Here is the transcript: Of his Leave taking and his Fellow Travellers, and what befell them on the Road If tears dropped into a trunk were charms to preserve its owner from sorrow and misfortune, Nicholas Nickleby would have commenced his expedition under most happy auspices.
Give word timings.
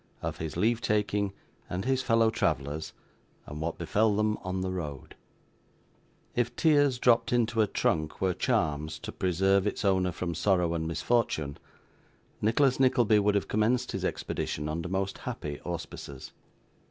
Of 0.23 0.37
his 0.37 0.57
Leave 0.57 0.81
taking 0.81 1.31
and 1.69 1.85
his 1.85 2.01
Fellow 2.01 2.31
Travellers, 2.31 2.93
and 3.45 3.61
what 3.61 3.77
befell 3.77 4.15
them 4.15 4.35
on 4.41 4.61
the 4.61 4.71
Road 4.71 5.13
If 6.35 6.55
tears 6.55 6.97
dropped 6.97 7.31
into 7.31 7.61
a 7.61 7.67
trunk 7.67 8.19
were 8.19 8.33
charms 8.33 8.97
to 8.97 9.11
preserve 9.11 9.67
its 9.67 9.85
owner 9.85 10.11
from 10.11 10.33
sorrow 10.33 10.73
and 10.73 10.87
misfortune, 10.87 11.59
Nicholas 12.41 12.79
Nickleby 12.79 13.19
would 13.19 13.35
have 13.35 13.47
commenced 13.47 13.91
his 13.91 14.03
expedition 14.03 14.67
under 14.67 14.89
most 14.89 15.19
happy 15.19 15.59
auspices. 15.63 16.31